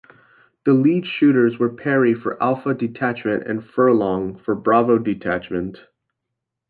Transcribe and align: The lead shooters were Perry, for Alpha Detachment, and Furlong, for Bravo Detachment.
The 0.65 0.73
lead 0.73 1.05
shooters 1.05 1.59
were 1.59 1.69
Perry, 1.69 2.15
for 2.15 2.41
Alpha 2.41 2.73
Detachment, 2.73 3.43
and 3.45 3.63
Furlong, 3.63 4.39
for 4.43 4.55
Bravo 4.55 4.97
Detachment. 4.97 5.77